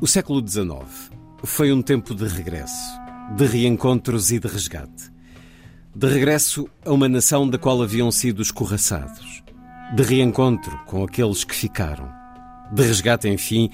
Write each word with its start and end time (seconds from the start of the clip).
O 0.00 0.06
século 0.06 0.46
XIX 0.46 1.10
foi 1.42 1.72
um 1.72 1.82
tempo 1.82 2.14
de 2.14 2.24
regresso, 2.24 2.92
de 3.36 3.44
reencontros 3.44 4.30
e 4.30 4.38
de 4.38 4.46
resgate. 4.46 5.10
De 5.92 6.06
regresso 6.06 6.68
a 6.86 6.92
uma 6.92 7.08
nação 7.08 7.50
da 7.50 7.58
qual 7.58 7.82
haviam 7.82 8.08
sido 8.12 8.40
escorraçados. 8.40 9.42
De 9.96 10.04
reencontro 10.04 10.78
com 10.86 11.02
aqueles 11.02 11.42
que 11.42 11.52
ficaram. 11.52 12.08
De 12.72 12.80
resgate, 12.84 13.28
enfim, 13.28 13.70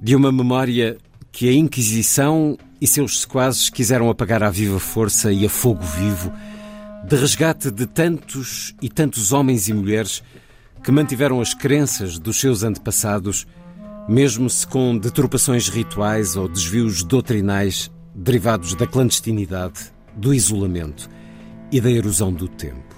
de 0.00 0.14
uma 0.14 0.30
memória 0.30 0.98
que 1.32 1.48
a 1.48 1.52
Inquisição 1.52 2.56
e 2.80 2.86
seus 2.86 3.22
sequazes 3.22 3.68
quiseram 3.68 4.08
apagar 4.08 4.44
à 4.44 4.50
viva 4.50 4.78
força 4.78 5.32
e 5.32 5.44
a 5.44 5.48
fogo 5.48 5.82
vivo. 5.82 6.32
De 7.08 7.16
resgate 7.16 7.72
de 7.72 7.86
tantos 7.86 8.72
e 8.80 8.88
tantos 8.88 9.32
homens 9.32 9.66
e 9.66 9.72
mulheres 9.72 10.22
que 10.84 10.92
mantiveram 10.92 11.40
as 11.40 11.54
crenças 11.54 12.20
dos 12.20 12.38
seus 12.38 12.62
antepassados 12.62 13.48
mesmo 14.08 14.48
se 14.48 14.66
com 14.66 14.96
deturpações 14.96 15.68
rituais 15.68 16.36
ou 16.36 16.48
desvios 16.48 17.02
doutrinais 17.02 17.90
derivados 18.14 18.74
da 18.74 18.86
clandestinidade, 18.86 19.92
do 20.14 20.32
isolamento 20.32 21.10
e 21.70 21.80
da 21.80 21.90
erosão 21.90 22.32
do 22.32 22.48
tempo. 22.48 22.94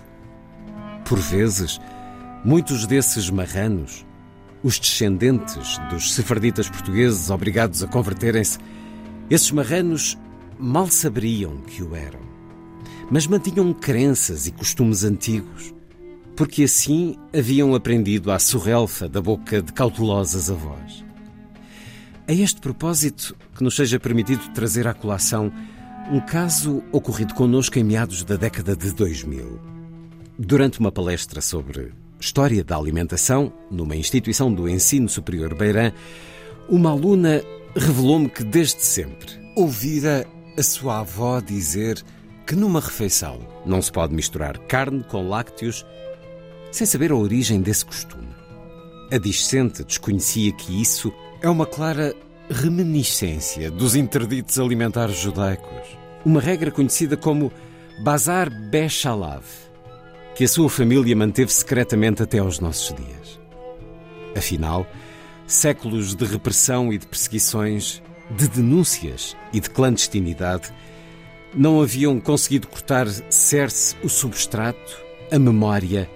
Por 1.05 1.19
vezes, 1.19 1.81
muitos 2.45 2.86
desses 2.86 3.31
marranos, 3.31 4.06
os 4.62 4.79
descendentes 4.79 5.79
dos 5.91 6.14
sefarditas 6.14 6.69
portugueses 6.69 7.31
obrigados 7.31 7.83
a 7.83 7.86
converterem-se, 7.86 8.59
esses 9.31 9.51
marranos 9.51 10.19
mal 10.59 10.89
saberiam 10.89 11.56
que 11.62 11.83
o 11.83 11.97
eram, 11.97 12.20
mas 13.11 13.27
mantinham 13.27 13.73
crenças 13.73 14.47
e 14.47 14.53
costumes 14.53 15.05
antigos 15.05 15.75
porque 16.39 16.62
assim 16.62 17.17
haviam 17.36 17.75
aprendido 17.75 18.31
à 18.31 18.39
surrelfa 18.39 19.08
da 19.08 19.20
boca 19.20 19.61
de 19.61 19.72
cautelosas 19.72 20.48
avós. 20.48 21.05
A 22.28 22.33
este 22.33 22.61
propósito, 22.61 23.34
que 23.56 23.64
nos 23.64 23.75
seja 23.75 23.98
permitido 23.98 24.48
trazer 24.55 24.86
à 24.86 24.95
colação 24.95 25.53
um 26.12 26.20
caso 26.20 26.80
ocorrido 26.92 27.34
connosco 27.34 27.77
em 27.77 27.83
meados 27.83 28.22
da 28.22 28.36
década 28.36 28.77
de 28.77 28.92
2000. 28.92 29.61
Durante 30.39 30.78
uma 30.78 30.92
palestra 30.92 31.41
sobre 31.41 31.92
História 32.20 32.62
da 32.62 32.77
Alimentação, 32.77 33.52
numa 33.69 33.97
instituição 33.97 34.55
do 34.55 34.69
ensino 34.69 35.08
superior 35.08 35.56
Beirã, 35.56 35.91
uma 36.69 36.91
aluna 36.91 37.42
revelou-me 37.75 38.28
que 38.28 38.45
desde 38.45 38.86
sempre 38.86 39.28
ouvira 39.56 40.25
a 40.56 40.62
sua 40.62 41.00
avó 41.00 41.41
dizer 41.41 42.00
que 42.47 42.55
numa 42.55 42.78
refeição 42.78 43.41
não 43.67 43.83
se 43.83 43.91
pode 43.91 44.14
misturar 44.14 44.56
carne 44.56 45.02
com 45.02 45.28
lácteos 45.28 45.84
sem 46.70 46.86
saber 46.86 47.11
a 47.12 47.16
origem 47.16 47.61
desse 47.61 47.84
costume. 47.84 48.28
A 49.11 49.18
discente 49.18 49.84
desconhecia 49.84 50.52
que 50.52 50.80
isso 50.80 51.12
é 51.40 51.48
uma 51.48 51.67
clara 51.67 52.14
reminiscência 52.51 53.70
dos 53.70 53.95
interditos 53.95 54.58
alimentares 54.58 55.17
judaicos. 55.17 55.96
Uma 56.24 56.40
regra 56.40 56.70
conhecida 56.70 57.17
como 57.17 57.52
Bazar 58.02 58.51
Bechalav, 58.70 59.45
que 60.34 60.45
a 60.45 60.48
sua 60.48 60.68
família 60.68 61.17
manteve 61.17 61.52
secretamente 61.52 62.23
até 62.23 62.39
aos 62.39 62.61
nossos 62.61 62.95
dias. 62.95 63.40
Afinal, 64.36 64.86
séculos 65.46 66.14
de 66.14 66.24
repressão 66.24 66.92
e 66.92 66.98
de 66.98 67.06
perseguições, 67.06 68.02
de 68.30 68.46
denúncias 68.46 69.36
e 69.52 69.61
de 69.61 69.70
clandestinidade, 69.70 70.73
não 71.55 71.80
haviam 71.80 72.20
conseguido 72.20 72.68
cortar 72.68 73.08
cerce 73.30 73.96
o 74.02 74.08
substrato, 74.08 75.02
a 75.33 75.39
memória 75.39 76.08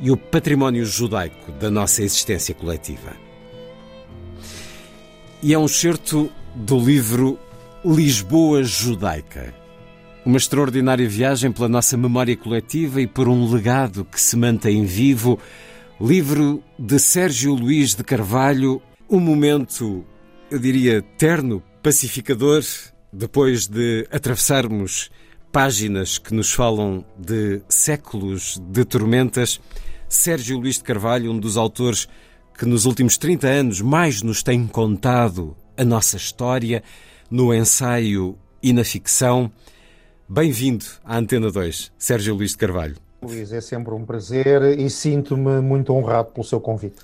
e 0.00 0.10
o 0.10 0.16
património 0.16 0.84
judaico 0.84 1.52
da 1.52 1.70
nossa 1.70 2.02
existência 2.02 2.54
coletiva. 2.54 3.14
E 5.42 5.54
é 5.54 5.58
um 5.58 5.68
certo 5.68 6.30
do 6.54 6.78
livro 6.78 7.38
Lisboa 7.84 8.62
Judaica. 8.62 9.54
Uma 10.24 10.36
extraordinária 10.36 11.08
viagem 11.08 11.50
pela 11.50 11.68
nossa 11.68 11.96
memória 11.96 12.36
coletiva 12.36 13.00
e 13.00 13.06
por 13.06 13.28
um 13.28 13.50
legado 13.50 14.04
que 14.04 14.20
se 14.20 14.36
mantém 14.36 14.84
vivo. 14.84 15.38
Livro 15.98 16.62
de 16.78 16.98
Sérgio 16.98 17.54
Luís 17.54 17.94
de 17.94 18.04
Carvalho, 18.04 18.82
um 19.08 19.18
momento, 19.18 20.04
eu 20.50 20.58
diria, 20.58 21.02
terno, 21.16 21.62
pacificador, 21.82 22.62
depois 23.12 23.66
de 23.66 24.06
atravessarmos 24.10 25.10
páginas 25.50 26.18
que 26.18 26.34
nos 26.34 26.52
falam 26.52 27.04
de 27.18 27.60
séculos 27.68 28.58
de 28.58 28.84
tormentas. 28.84 29.60
Sérgio 30.10 30.58
Luís 30.58 30.74
de 30.74 30.82
Carvalho, 30.82 31.30
um 31.30 31.38
dos 31.38 31.56
autores 31.56 32.08
que 32.58 32.66
nos 32.66 32.84
últimos 32.84 33.16
30 33.16 33.46
anos 33.46 33.80
mais 33.80 34.22
nos 34.22 34.42
tem 34.42 34.66
contado 34.66 35.56
a 35.76 35.84
nossa 35.84 36.16
história 36.16 36.82
no 37.30 37.54
ensaio 37.54 38.36
e 38.60 38.72
na 38.72 38.82
ficção. 38.82 39.52
Bem-vindo 40.28 40.84
à 41.04 41.16
Antena 41.16 41.48
2, 41.48 41.92
Sérgio 41.96 42.34
Luís 42.34 42.50
de 42.50 42.58
Carvalho. 42.58 42.96
Luís, 43.22 43.52
é 43.52 43.60
sempre 43.60 43.94
um 43.94 44.04
prazer 44.04 44.76
e 44.80 44.90
sinto-me 44.90 45.60
muito 45.60 45.92
honrado 45.92 46.32
pelo 46.32 46.44
seu 46.44 46.60
convite. 46.60 46.96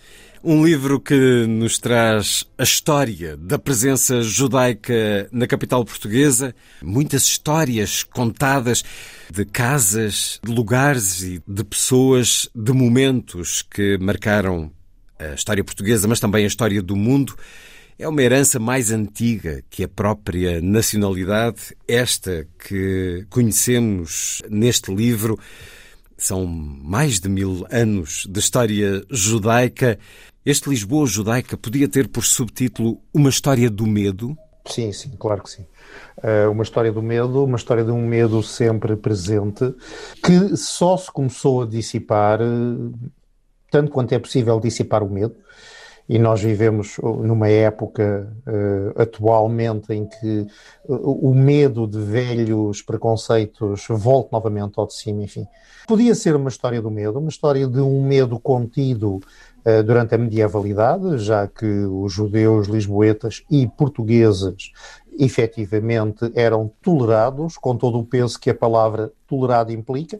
Um 0.48 0.64
livro 0.64 1.00
que 1.00 1.44
nos 1.48 1.76
traz 1.76 2.44
a 2.56 2.62
história 2.62 3.36
da 3.36 3.58
presença 3.58 4.22
judaica 4.22 5.28
na 5.32 5.44
capital 5.44 5.84
portuguesa, 5.84 6.54
muitas 6.80 7.24
histórias 7.24 8.04
contadas 8.04 8.84
de 9.28 9.44
casas, 9.44 10.38
de 10.44 10.52
lugares 10.52 11.20
e 11.20 11.42
de 11.48 11.64
pessoas, 11.64 12.48
de 12.54 12.72
momentos 12.72 13.62
que 13.62 13.98
marcaram 13.98 14.70
a 15.18 15.34
história 15.34 15.64
portuguesa, 15.64 16.06
mas 16.06 16.20
também 16.20 16.44
a 16.44 16.46
história 16.46 16.80
do 16.80 16.94
mundo. 16.94 17.34
É 17.98 18.06
uma 18.06 18.22
herança 18.22 18.60
mais 18.60 18.92
antiga 18.92 19.64
que 19.68 19.82
a 19.82 19.88
própria 19.88 20.60
nacionalidade, 20.60 21.76
esta 21.88 22.46
que 22.68 23.26
conhecemos 23.30 24.42
neste 24.48 24.94
livro. 24.94 25.36
São 26.16 26.46
mais 26.46 27.18
de 27.18 27.28
mil 27.28 27.66
anos 27.68 28.28
de 28.30 28.38
história 28.38 29.02
judaica. 29.10 29.98
Este 30.46 30.70
Lisboa 30.70 31.08
judaica 31.08 31.56
podia 31.56 31.88
ter 31.88 32.06
por 32.06 32.24
subtítulo 32.24 33.00
Uma 33.12 33.30
História 33.30 33.68
do 33.68 33.84
Medo? 33.84 34.38
Sim, 34.64 34.92
sim, 34.92 35.10
claro 35.18 35.42
que 35.42 35.50
sim. 35.50 35.66
Uh, 36.18 36.52
uma 36.52 36.62
história 36.62 36.92
do 36.92 37.02
medo, 37.02 37.42
uma 37.42 37.56
história 37.56 37.82
de 37.82 37.90
um 37.90 38.06
medo 38.06 38.40
sempre 38.44 38.94
presente, 38.94 39.74
que 40.22 40.56
só 40.56 40.96
se 40.96 41.10
começou 41.10 41.62
a 41.62 41.66
dissipar, 41.66 42.38
tanto 43.72 43.90
quanto 43.90 44.12
é 44.12 44.20
possível 44.20 44.60
dissipar 44.60 45.02
o 45.02 45.10
medo, 45.10 45.34
e 46.08 46.16
nós 46.16 46.40
vivemos 46.40 46.96
numa 47.02 47.48
época 47.48 48.32
uh, 48.46 49.02
atualmente 49.02 49.92
em 49.92 50.06
que 50.06 50.46
o 50.88 51.34
medo 51.34 51.88
de 51.88 51.98
velhos 51.98 52.82
preconceitos 52.82 53.86
volta 53.90 54.28
novamente 54.30 54.74
ao 54.76 54.86
de 54.86 54.94
cima, 54.94 55.24
enfim. 55.24 55.44
Podia 55.88 56.14
ser 56.14 56.36
uma 56.36 56.48
história 56.48 56.80
do 56.80 56.90
medo, 56.90 57.18
uma 57.18 57.30
história 57.30 57.66
de 57.66 57.80
um 57.80 58.06
medo 58.06 58.38
contido 58.38 59.20
durante 59.84 60.14
a 60.14 60.18
medievalidade, 60.18 61.18
já 61.18 61.46
que 61.46 61.66
os 61.66 62.12
judeus 62.12 62.68
lisboetas 62.68 63.42
e 63.50 63.66
portugueses 63.66 64.70
efetivamente 65.18 66.30
eram 66.34 66.70
tolerados, 66.82 67.56
com 67.56 67.76
todo 67.76 67.98
o 67.98 68.04
peso 68.04 68.38
que 68.38 68.50
a 68.50 68.54
palavra 68.54 69.12
tolerado 69.26 69.72
implica, 69.72 70.18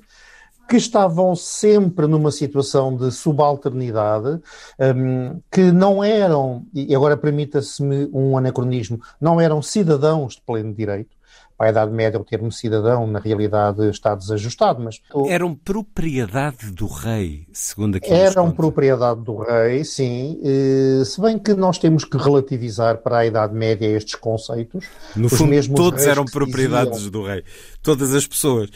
que 0.68 0.76
estavam 0.76 1.36
sempre 1.36 2.06
numa 2.06 2.32
situação 2.32 2.96
de 2.96 3.12
subalternidade, 3.12 4.40
um, 4.80 5.40
que 5.50 5.70
não 5.70 6.02
eram, 6.02 6.66
e 6.74 6.94
agora 6.94 7.16
permita-se-me 7.16 8.10
um 8.12 8.36
anacronismo, 8.36 9.00
não 9.20 9.40
eram 9.40 9.62
cidadãos 9.62 10.34
de 10.34 10.42
pleno 10.42 10.74
direito, 10.74 11.15
para 11.56 11.68
a 11.68 11.70
Idade 11.70 11.92
Média 11.92 12.20
o 12.20 12.24
termo 12.24 12.52
cidadão 12.52 13.06
na 13.06 13.18
realidade 13.18 13.88
está 13.88 14.14
desajustado, 14.14 14.82
mas... 14.82 15.00
Eram 15.28 15.54
propriedade 15.54 16.70
do 16.70 16.86
rei, 16.86 17.46
segundo 17.52 17.96
aqui 17.96 18.12
Eram 18.12 18.50
propriedade 18.50 19.22
do 19.22 19.36
rei, 19.36 19.84
sim, 19.84 20.40
eh, 20.44 21.04
se 21.04 21.20
bem 21.20 21.38
que 21.38 21.54
nós 21.54 21.78
temos 21.78 22.04
que 22.04 22.16
relativizar 22.16 22.98
para 22.98 23.18
a 23.18 23.26
Idade 23.26 23.54
Média 23.54 23.86
estes 23.86 24.14
conceitos. 24.14 24.86
No 25.14 25.28
fundo, 25.28 25.74
todos 25.74 26.06
eram 26.06 26.24
propriedades 26.24 26.96
diziam... 26.98 27.10
do 27.10 27.22
rei, 27.24 27.42
todas 27.82 28.14
as 28.14 28.26
pessoas. 28.26 28.70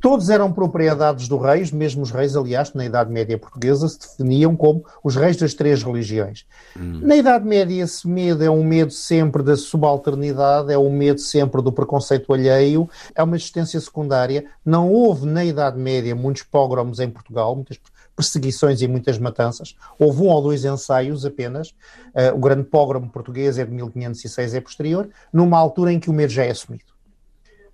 Todos 0.00 0.30
eram 0.30 0.52
propriedades 0.52 1.28
do 1.28 1.36
reis, 1.36 1.70
mesmo 1.70 2.02
os 2.02 2.10
reis, 2.10 2.36
aliás, 2.36 2.72
na 2.74 2.84
Idade 2.84 3.10
Média 3.12 3.38
portuguesa 3.38 3.88
se 3.88 3.98
definiam 3.98 4.56
como 4.56 4.84
os 5.02 5.16
reis 5.16 5.36
das 5.36 5.54
três 5.54 5.82
religiões. 5.82 6.46
Hum. 6.76 7.00
Na 7.02 7.16
Idade 7.16 7.46
Média 7.46 7.82
esse 7.82 8.06
medo 8.06 8.42
é 8.42 8.50
um 8.50 8.64
medo 8.64 8.92
sempre 8.92 9.42
da 9.42 9.56
subalternidade, 9.56 10.72
é 10.72 10.78
um 10.78 10.90
medo 10.90 11.20
sempre 11.20 11.62
do 11.62 11.72
preconceito 11.72 12.32
alheio, 12.32 12.88
é 13.14 13.22
uma 13.22 13.36
existência 13.36 13.80
secundária. 13.80 14.46
Não 14.64 14.90
houve 14.90 15.26
na 15.26 15.44
Idade 15.44 15.78
Média 15.78 16.14
muitos 16.14 16.42
pogroms 16.42 17.00
em 17.00 17.10
Portugal, 17.10 17.54
muitas 17.54 17.78
perseguições 18.16 18.82
e 18.82 18.88
muitas 18.88 19.16
matanças. 19.18 19.76
Houve 19.98 20.22
um 20.22 20.28
ou 20.28 20.42
dois 20.42 20.64
ensaios 20.64 21.24
apenas. 21.24 21.68
Uh, 22.08 22.34
o 22.34 22.38
grande 22.38 22.64
pogrom 22.64 23.06
português 23.08 23.58
é 23.58 23.64
de 23.64 23.70
1506, 23.70 24.54
é 24.54 24.60
posterior, 24.60 25.08
numa 25.32 25.56
altura 25.56 25.92
em 25.92 26.00
que 26.00 26.10
o 26.10 26.12
medo 26.12 26.32
já 26.32 26.44
é 26.44 26.50
assumido 26.50 26.97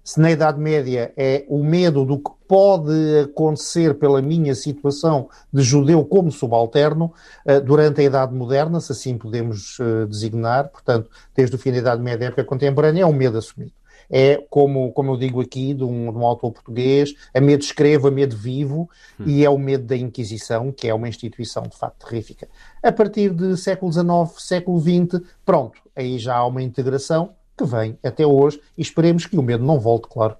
se 0.04 0.20
na 0.20 0.30
Idade 0.30 0.60
Média 0.60 1.12
é 1.16 1.46
o 1.48 1.64
medo 1.64 2.04
do 2.04 2.18
que 2.18 2.30
pode 2.46 2.92
acontecer 3.24 3.94
pela 3.94 4.20
minha 4.20 4.54
situação 4.54 5.30
de 5.50 5.62
judeu 5.62 6.04
como 6.04 6.30
subalterno, 6.30 7.10
eh, 7.46 7.58
durante 7.58 8.02
a 8.02 8.04
Idade 8.04 8.34
Moderna, 8.34 8.80
se 8.80 8.92
assim 8.92 9.16
podemos 9.16 9.78
eh, 9.80 10.04
designar, 10.04 10.68
portanto, 10.68 11.08
desde 11.34 11.56
o 11.56 11.58
fim 11.58 11.72
da 11.72 11.78
Idade 11.78 12.02
Média 12.02 12.26
à 12.26 12.28
época 12.28 12.44
contemporânea, 12.44 13.02
é 13.02 13.06
um 13.06 13.14
medo 13.14 13.38
assumido. 13.38 13.72
É, 14.10 14.36
como, 14.50 14.92
como 14.92 15.12
eu 15.12 15.16
digo 15.16 15.40
aqui, 15.40 15.72
de 15.72 15.82
um, 15.82 16.12
de 16.12 16.18
um 16.18 16.26
autor 16.26 16.52
português, 16.52 17.14
a 17.32 17.40
medo 17.40 17.62
escrevo, 17.62 18.06
a 18.06 18.10
medo 18.10 18.36
vivo, 18.36 18.90
hum. 19.18 19.24
e 19.26 19.42
é 19.42 19.48
o 19.48 19.56
medo 19.56 19.86
da 19.86 19.96
Inquisição, 19.96 20.70
que 20.70 20.86
é 20.86 20.92
uma 20.92 21.08
instituição 21.08 21.62
de 21.62 21.76
facto 21.78 22.06
terrífica. 22.06 22.46
A 22.82 22.92
partir 22.92 23.32
de 23.32 23.56
século 23.56 23.90
XIX, 23.90 24.06
século 24.36 24.78
XX, 24.78 25.22
pronto, 25.46 25.80
aí 25.96 26.18
já 26.18 26.36
há 26.36 26.46
uma 26.46 26.62
integração, 26.62 27.30
que 27.56 27.64
vem 27.64 27.98
até 28.02 28.26
hoje 28.26 28.60
e 28.76 28.82
esperemos 28.82 29.26
que 29.26 29.36
o 29.36 29.42
medo 29.42 29.64
não 29.64 29.78
volte, 29.78 30.08
claro. 30.08 30.36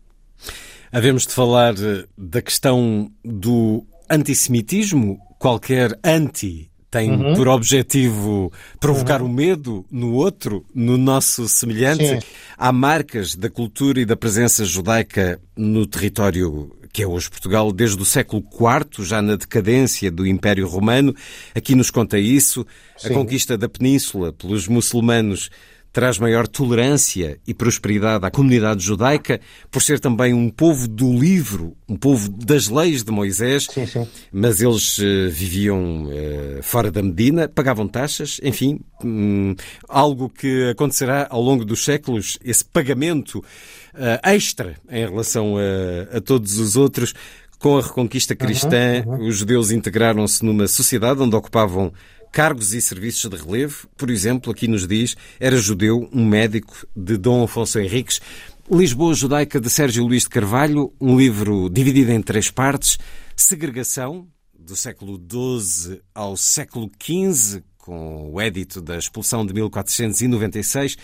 Havemos 0.92 1.26
de 1.26 1.32
falar 1.32 1.74
eh, 1.74 2.04
da 2.16 2.40
questão 2.40 3.10
do 3.24 3.84
antissemitismo. 4.08 5.18
Qualquer 5.38 5.98
anti 6.04 6.70
tem 6.90 7.10
uhum. 7.10 7.34
por 7.34 7.48
objetivo 7.48 8.52
provocar 8.78 9.20
uhum. 9.20 9.28
o 9.28 9.32
medo 9.32 9.84
no 9.90 10.12
outro, 10.12 10.64
no 10.72 10.96
nosso 10.96 11.48
semelhante. 11.48 12.06
Sim. 12.06 12.18
Há 12.56 12.70
marcas 12.70 13.34
da 13.34 13.50
cultura 13.50 14.00
e 14.00 14.04
da 14.04 14.16
presença 14.16 14.64
judaica 14.64 15.40
no 15.56 15.86
território 15.86 16.70
que 16.92 17.02
é 17.02 17.06
hoje 17.08 17.28
Portugal, 17.28 17.72
desde 17.72 18.00
o 18.00 18.04
século 18.04 18.44
IV, 18.52 19.04
já 19.04 19.20
na 19.20 19.34
decadência 19.34 20.12
do 20.12 20.24
Império 20.24 20.68
Romano. 20.68 21.12
Aqui 21.52 21.74
nos 21.74 21.90
conta 21.90 22.16
isso. 22.16 22.64
Sim. 22.96 23.08
A 23.08 23.14
conquista 23.14 23.58
da 23.58 23.68
Península 23.68 24.32
pelos 24.32 24.68
muçulmanos 24.68 25.50
traz 25.94 26.18
maior 26.18 26.48
tolerância 26.48 27.38
e 27.46 27.54
prosperidade 27.54 28.26
à 28.26 28.30
comunidade 28.30 28.84
judaica, 28.84 29.40
por 29.70 29.80
ser 29.80 30.00
também 30.00 30.34
um 30.34 30.50
povo 30.50 30.88
do 30.88 31.12
livro, 31.16 31.76
um 31.88 31.96
povo 31.96 32.28
das 32.28 32.66
leis 32.66 33.04
de 33.04 33.12
Moisés, 33.12 33.68
sim, 33.70 33.86
sim. 33.86 34.04
mas 34.32 34.60
eles 34.60 34.98
uh, 34.98 35.30
viviam 35.30 36.06
uh, 36.06 36.62
fora 36.62 36.90
da 36.90 37.00
Medina, 37.00 37.48
pagavam 37.48 37.86
taxas, 37.86 38.40
enfim, 38.42 38.80
um, 39.04 39.54
algo 39.88 40.28
que 40.28 40.68
acontecerá 40.68 41.28
ao 41.30 41.40
longo 41.40 41.64
dos 41.64 41.84
séculos, 41.84 42.40
esse 42.44 42.64
pagamento 42.64 43.38
uh, 43.38 44.18
extra 44.24 44.74
em 44.90 45.06
relação 45.06 45.54
a, 45.56 46.16
a 46.16 46.20
todos 46.20 46.58
os 46.58 46.74
outros. 46.74 47.14
Com 47.56 47.78
a 47.78 47.80
reconquista 47.80 48.34
cristã, 48.36 49.04
uhum, 49.06 49.12
uhum. 49.12 49.28
os 49.28 49.38
judeus 49.38 49.70
integraram-se 49.70 50.44
numa 50.44 50.66
sociedade 50.66 51.22
onde 51.22 51.34
ocupavam 51.34 51.92
cargos 52.34 52.74
e 52.74 52.82
serviços 52.82 53.30
de 53.30 53.36
relevo. 53.36 53.88
Por 53.96 54.10
exemplo, 54.10 54.50
aqui 54.50 54.66
nos 54.66 54.88
diz, 54.88 55.16
era 55.38 55.56
judeu, 55.56 56.10
um 56.12 56.26
médico 56.26 56.84
de 56.94 57.16
Dom 57.16 57.44
Afonso 57.44 57.78
Henriques. 57.78 58.20
Lisboa 58.68 59.14
Judaica 59.14 59.60
de 59.60 59.70
Sérgio 59.70 60.04
Luís 60.04 60.24
de 60.24 60.30
Carvalho, 60.30 60.92
um 61.00 61.16
livro 61.16 61.70
dividido 61.70 62.10
em 62.10 62.20
três 62.20 62.50
partes. 62.50 62.98
Segregação, 63.36 64.26
do 64.52 64.74
século 64.74 65.16
XII 65.16 66.00
ao 66.12 66.36
século 66.36 66.90
XV, 67.00 67.62
com 67.78 68.32
o 68.32 68.40
édito 68.40 68.82
da 68.82 68.98
expulsão 68.98 69.46
de 69.46 69.54
1496. 69.54 70.96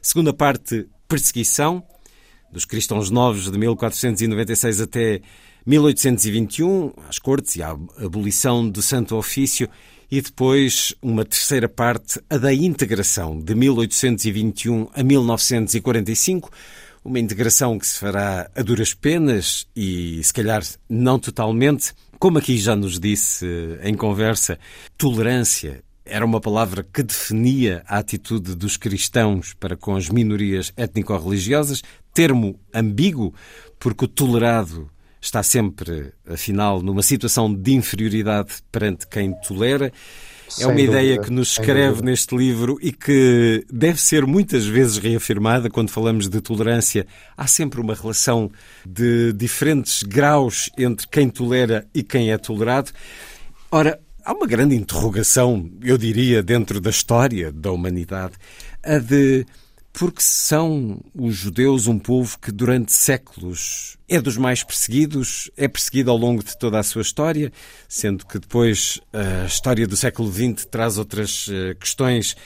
Segunda 0.00 0.32
parte, 0.32 0.88
perseguição, 1.06 1.84
dos 2.52 2.64
cristãos 2.64 3.10
novos 3.10 3.50
de 3.50 3.58
1496 3.58 4.80
até 4.80 5.20
1821, 5.66 6.92
às 7.08 7.18
cortes 7.18 7.56
e 7.56 7.62
a 7.62 7.76
abolição 7.98 8.68
do 8.68 8.80
Santo 8.80 9.16
Ofício 9.16 9.68
e 10.10 10.22
depois 10.22 10.94
uma 11.02 11.24
terceira 11.24 11.68
parte, 11.68 12.20
a 12.30 12.38
da 12.38 12.52
integração, 12.52 13.38
de 13.38 13.54
1821 13.54 14.88
a 14.94 15.02
1945, 15.02 16.50
uma 17.04 17.18
integração 17.18 17.78
que 17.78 17.86
se 17.86 17.98
fará 17.98 18.50
a 18.54 18.62
duras 18.62 18.94
penas 18.94 19.66
e, 19.76 20.22
se 20.22 20.32
calhar, 20.32 20.62
não 20.88 21.18
totalmente. 21.18 21.92
Como 22.18 22.38
aqui 22.38 22.58
já 22.58 22.74
nos 22.74 22.98
disse 22.98 23.46
em 23.82 23.94
conversa, 23.94 24.58
tolerância 24.96 25.82
era 26.04 26.24
uma 26.24 26.40
palavra 26.40 26.82
que 26.82 27.02
definia 27.02 27.82
a 27.86 27.98
atitude 27.98 28.54
dos 28.54 28.78
cristãos 28.78 29.54
para 29.54 29.76
com 29.76 29.94
as 29.94 30.08
minorias 30.08 30.72
étnico-religiosas, 30.76 31.82
termo 32.18 32.58
ambíguo, 32.74 33.32
porque 33.78 34.06
o 34.06 34.08
tolerado 34.08 34.90
está 35.20 35.40
sempre, 35.40 36.12
afinal, 36.28 36.82
numa 36.82 37.00
situação 37.00 37.54
de 37.54 37.74
inferioridade 37.74 38.54
perante 38.72 39.06
quem 39.06 39.32
tolera. 39.46 39.92
É 40.58 40.66
uma 40.66 40.74
dúvida, 40.74 41.00
ideia 41.00 41.20
que 41.20 41.30
nos 41.30 41.52
escreve 41.52 42.02
neste 42.02 42.36
livro 42.36 42.76
e 42.82 42.90
que 42.90 43.64
deve 43.72 44.00
ser 44.00 44.26
muitas 44.26 44.66
vezes 44.66 44.98
reafirmada 44.98 45.70
quando 45.70 45.90
falamos 45.90 46.28
de 46.28 46.40
tolerância. 46.40 47.06
Há 47.36 47.46
sempre 47.46 47.80
uma 47.80 47.94
relação 47.94 48.50
de 48.84 49.32
diferentes 49.32 50.02
graus 50.02 50.70
entre 50.76 51.06
quem 51.06 51.28
tolera 51.28 51.86
e 51.94 52.02
quem 52.02 52.32
é 52.32 52.38
tolerado. 52.38 52.90
Ora, 53.70 54.00
há 54.24 54.32
uma 54.32 54.46
grande 54.48 54.74
interrogação, 54.74 55.70
eu 55.84 55.96
diria, 55.96 56.42
dentro 56.42 56.80
da 56.80 56.90
história 56.90 57.52
da 57.52 57.70
humanidade, 57.70 58.34
a 58.82 58.98
de 58.98 59.46
porque 59.92 60.22
são 60.22 61.00
os 61.14 61.34
judeus 61.34 61.86
um 61.86 61.98
povo 61.98 62.38
que 62.38 62.52
durante 62.52 62.92
séculos 62.92 63.96
é 64.08 64.20
dos 64.20 64.36
mais 64.36 64.62
perseguidos, 64.62 65.50
é 65.56 65.66
perseguido 65.66 66.10
ao 66.10 66.16
longo 66.16 66.42
de 66.42 66.56
toda 66.56 66.78
a 66.78 66.82
sua 66.82 67.02
história, 67.02 67.52
sendo 67.88 68.24
que 68.26 68.38
depois 68.38 69.00
a 69.12 69.44
história 69.44 69.86
do 69.86 69.96
século 69.96 70.32
XX 70.32 70.64
traz 70.66 70.98
outras 70.98 71.48
eh, 71.50 71.74
questões 71.74 72.36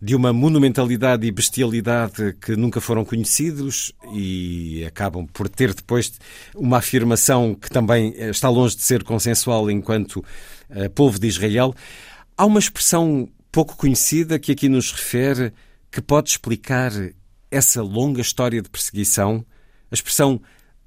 de 0.00 0.16
uma 0.16 0.32
monumentalidade 0.32 1.24
e 1.24 1.30
bestialidade 1.30 2.36
que 2.40 2.56
nunca 2.56 2.80
foram 2.80 3.04
conhecidos 3.04 3.92
e 4.12 4.84
acabam 4.84 5.24
por 5.32 5.48
ter 5.48 5.72
depois 5.72 6.12
uma 6.56 6.78
afirmação 6.78 7.54
que 7.54 7.70
também 7.70 8.12
eh, 8.16 8.30
está 8.30 8.48
longe 8.48 8.74
de 8.74 8.82
ser 8.82 9.04
consensual 9.04 9.70
enquanto 9.70 10.24
eh, 10.70 10.88
povo 10.88 11.20
de 11.20 11.28
Israel. 11.28 11.72
Há 12.36 12.44
uma 12.44 12.58
expressão 12.58 13.28
pouco 13.52 13.76
conhecida 13.76 14.40
que 14.40 14.50
aqui 14.50 14.68
nos 14.68 14.90
refere 14.90 15.52
que 15.92 16.00
pode 16.00 16.30
explicar 16.30 16.90
essa 17.50 17.82
longa 17.82 18.22
história 18.22 18.62
de 18.62 18.70
perseguição, 18.70 19.44
a 19.90 19.94
expressão 19.94 20.40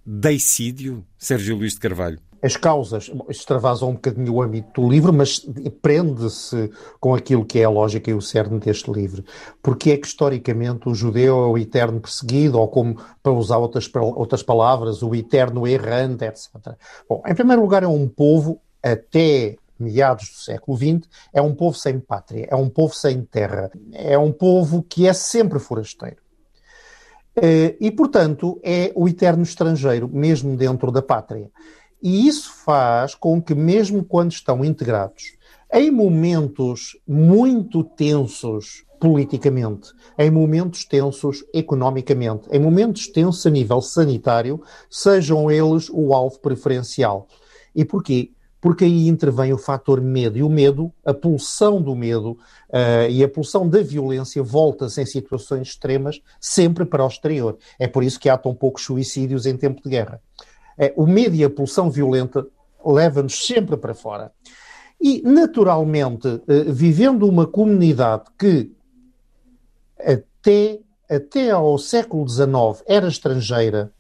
deicídio, 0.04 1.06
Sérgio 1.16 1.56
Luís 1.56 1.74
de 1.74 1.80
Carvalho? 1.80 2.20
As 2.42 2.58
causas 2.58 3.12
extravasam 3.30 3.90
um 3.90 3.94
bocadinho 3.94 4.34
o 4.34 4.42
âmbito 4.42 4.82
do 4.82 4.90
livro, 4.90 5.14
mas 5.14 5.40
prende-se 5.82 6.72
com 7.00 7.14
aquilo 7.14 7.46
que 7.46 7.60
é 7.60 7.64
a 7.64 7.70
lógica 7.70 8.10
e 8.10 8.14
o 8.14 8.22
cerne 8.22 8.60
deste 8.60 8.92
livro. 8.92 9.24
Porque 9.62 9.92
é 9.92 9.98
que, 9.98 10.08
historicamente, 10.08 10.90
o 10.90 10.94
judeu 10.94 11.44
é 11.44 11.48
o 11.48 11.58
eterno 11.58 12.02
perseguido, 12.02 12.60
ou 12.60 12.68
como, 12.68 13.00
para 13.22 13.32
usar 13.32 13.58
outras, 13.58 13.90
outras 13.96 14.44
palavras, 14.44 15.02
o 15.02 15.14
eterno 15.16 15.68
errante, 15.68 16.26
etc. 16.26 16.50
Bom, 17.08 17.24
em 17.26 17.34
primeiro 17.34 17.62
lugar, 17.62 17.84
é 17.84 17.88
um 17.88 18.08
povo, 18.08 18.60
até 18.84 19.56
meados 19.80 20.30
do 20.30 20.36
século 20.36 20.78
XX, 20.78 21.10
é 21.34 21.42
um 21.42 21.54
povo 21.54 21.78
sem 21.78 22.00
pátria, 22.00 22.48
é 22.50 22.56
um 22.56 22.70
povo 22.70 22.94
sem 22.94 23.24
terra, 23.24 23.72
é 23.94 24.18
um 24.18 24.32
povo 24.32 24.84
que 24.84 25.08
é 25.08 25.14
sempre 25.14 25.60
forasteiro. 25.60 26.18
Eh, 27.36 27.76
e, 27.80 27.92
portanto, 27.92 28.60
é 28.64 28.92
o 28.96 29.08
eterno 29.08 29.44
estrangeiro, 29.44 30.08
mesmo 30.08 30.56
dentro 30.56 30.92
da 30.92 31.02
pátria. 31.02 31.52
E 32.02 32.28
isso 32.28 32.52
faz 32.64 33.16
com 33.16 33.42
que, 33.42 33.54
mesmo 33.54 34.04
quando 34.04 34.32
estão 34.32 34.64
integrados, 34.64 35.34
em 35.74 35.92
momentos 35.92 36.98
muito 37.08 37.84
tensos 37.84 38.86
politicamente, 39.00 39.90
em 40.18 40.32
momentos 40.32 40.86
tensos 40.86 41.44
economicamente, 41.54 42.48
em 42.52 42.60
momentos 42.60 43.08
tensos 43.08 43.46
a 43.46 43.50
nível 43.50 43.82
sanitário, 43.82 44.62
sejam 44.90 45.52
eles 45.52 45.90
o 45.92 46.14
alvo 46.14 46.40
preferencial. 46.40 47.28
E 47.74 47.84
porquê? 47.84 48.32
Porque 48.66 48.84
aí 48.84 49.08
intervém 49.08 49.54
o 49.54 49.60
fator 49.60 50.02
medo. 50.02 50.40
E 50.40 50.42
o 50.42 50.50
medo, 50.50 50.92
a 51.06 51.14
pulsão 51.14 51.80
do 51.80 51.96
medo 51.96 52.32
uh, 52.32 53.08
e 53.08 53.24
a 53.24 53.30
pulsão 53.30 53.70
da 53.70 53.84
violência 53.84 54.42
volta-se 54.42 55.00
em 55.00 55.06
situações 55.06 55.68
extremas 55.68 56.20
sempre 56.42 56.84
para 56.84 57.06
o 57.06 57.08
exterior. 57.08 57.60
É 57.78 57.88
por 57.88 58.04
isso 58.04 58.20
que 58.20 58.28
há 58.28 58.36
tão 58.36 58.56
poucos 58.56 58.84
suicídios 58.84 59.46
em 59.46 59.56
tempo 59.56 59.84
de 59.84 59.90
guerra. 59.92 60.20
É, 60.76 60.92
o 60.98 61.06
medo 61.06 61.36
e 61.36 61.44
a 61.44 61.50
pulsão 61.50 61.92
violenta 61.92 62.44
leva-nos 62.84 63.46
sempre 63.46 63.78
para 63.78 63.94
fora. 63.94 64.32
E, 65.00 65.22
naturalmente, 65.22 66.28
uh, 66.28 66.42
vivendo 66.74 67.30
uma 67.30 67.46
comunidade 67.46 68.24
que 68.36 68.72
até, 70.00 70.80
até 71.08 71.52
ao 71.52 71.78
século 71.78 72.28
XIX 72.28 72.84
era 72.88 73.08
estrangeira, 73.08 73.94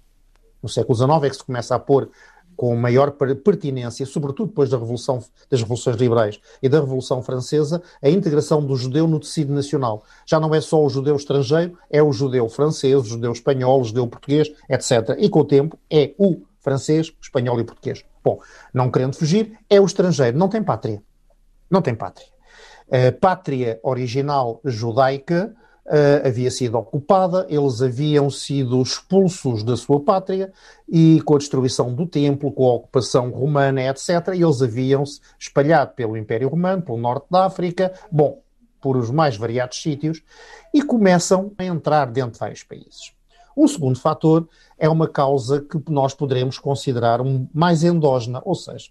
no 0.60 0.68
século 0.68 0.96
XIX 0.98 1.24
é 1.24 1.30
que 1.30 1.36
se 1.36 1.44
começa 1.44 1.76
a 1.76 1.80
pôr 1.80 2.10
com 2.56 2.76
maior 2.76 3.12
pertinência, 3.12 4.06
sobretudo 4.06 4.48
depois 4.48 4.70
da 4.70 4.78
Revolução, 4.78 5.24
das 5.50 5.62
Revoluções 5.62 5.98
Liberais 5.98 6.40
e 6.62 6.70
da 6.70 6.80
Revolução 6.80 7.22
Francesa, 7.22 7.82
a 8.02 8.10
integração 8.10 8.66
do 8.66 8.76
judeu 8.76 9.08
no 9.08 9.20
tecido 9.20 9.54
nacional. 9.54 10.04
Já 10.26 10.40
não 10.40 10.54
é 10.54 10.62
só 10.62 10.84
o 10.84 10.90
judeu 10.90 11.16
estrangeiro, 11.16 11.78
é 11.90 12.02
o 12.02 12.12
judeu 12.12 12.48
francês, 12.50 12.96
o 12.96 13.04
judeu 13.04 13.32
espanhol, 13.32 13.82
o 13.82 13.84
judeu 13.84 14.08
português, 14.08 14.52
etc. 14.70 15.16
E 15.18 15.30
com 15.30 15.40
o 15.40 15.46
tempo 15.46 15.78
é 15.90 16.14
o 16.18 16.42
francês, 16.60 17.14
espanhol 17.22 17.60
e 17.60 17.64
português. 17.64 18.04
Bom, 18.24 18.40
não 18.74 18.90
querendo 18.90 19.16
fugir, 19.16 19.58
é 19.70 19.80
o 19.80 19.86
estrangeiro, 19.86 20.38
não 20.38 20.50
tem 20.50 20.64
pátria. 20.64 21.02
Não 21.70 21.82
tem 21.82 21.94
pátria. 21.94 22.28
A 22.90 23.12
pátria 23.12 23.80
original 23.84 24.62
judaica 24.64 25.56
uh, 25.86 26.28
havia 26.28 26.50
sido 26.52 26.78
ocupada, 26.78 27.46
eles 27.50 27.82
haviam 27.82 28.30
sido 28.30 28.82
expulsos 28.82 29.64
da 29.64 29.78
sua 29.78 30.00
pátria 30.00 30.52
e 30.88 31.22
com 31.22 31.36
a 31.36 31.38
destruição 31.38 31.94
do 31.94 32.06
templo, 32.06 32.52
com 32.52 32.68
a 32.68 32.74
ocupação 32.74 33.30
romana, 33.32 33.84
etc., 33.84 34.30
eles 34.34 34.62
haviam-se 34.62 35.20
espalhado 35.40 35.94
pelo 35.94 36.18
Império 36.18 36.50
Romano, 36.50 36.82
pelo 36.82 36.98
norte 36.98 37.28
da 37.30 37.46
África, 37.46 37.94
bom, 38.12 38.42
por 38.82 38.98
os 38.98 39.10
mais 39.10 39.36
variados 39.36 39.82
sítios, 39.82 40.22
e 40.74 40.82
começam 40.82 41.52
a 41.58 41.66
entrar 41.66 42.06
dentro 42.12 42.34
de 42.34 42.40
vários 42.40 42.64
países. 42.64 43.14
Um 43.58 43.68
segundo 43.68 43.98
fator 43.98 44.48
é 44.78 44.90
uma 44.90 45.08
causa 45.08 45.62
que 45.62 45.82
nós 45.90 46.14
poderemos 46.14 46.60
considerar 46.60 47.22
um, 47.22 47.48
mais 47.54 47.84
endógena, 47.84 48.42
ou 48.44 48.54
seja, 48.54 48.90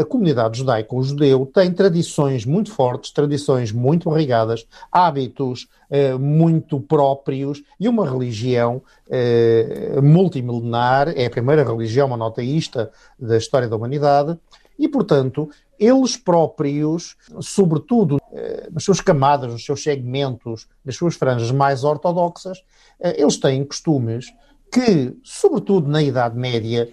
a 0.00 0.04
comunidade 0.04 0.58
judaica, 0.58 0.94
o 0.94 1.02
judeu, 1.02 1.50
tem 1.52 1.72
tradições 1.72 2.44
muito 2.44 2.70
fortes, 2.70 3.10
tradições 3.10 3.72
muito 3.72 4.08
arraigadas, 4.08 4.66
hábitos 4.90 5.68
eh, 5.90 6.14
muito 6.14 6.78
próprios 6.80 7.60
e 7.80 7.88
uma 7.88 8.08
religião 8.08 8.80
eh, 9.10 9.98
multimilenar, 10.00 11.08
é 11.16 11.26
a 11.26 11.30
primeira 11.30 11.64
religião 11.64 12.06
monoteísta 12.06 12.92
da 13.18 13.36
história 13.36 13.68
da 13.68 13.74
humanidade, 13.74 14.38
e, 14.78 14.88
portanto, 14.88 15.48
eles 15.78 16.16
próprios, 16.16 17.16
sobretudo 17.40 18.20
eh, 18.32 18.68
nas 18.72 18.84
suas 18.84 19.00
camadas, 19.00 19.52
nos 19.52 19.64
seus 19.64 19.82
segmentos, 19.82 20.68
nas 20.84 20.96
suas 20.96 21.14
franjas 21.14 21.50
mais 21.50 21.84
ortodoxas, 21.84 22.62
eh, 23.00 23.20
eles 23.20 23.36
têm 23.36 23.64
costumes 23.64 24.26
que, 24.72 25.16
sobretudo 25.22 25.88
na 25.88 26.02
Idade 26.02 26.36
Média, 26.36 26.92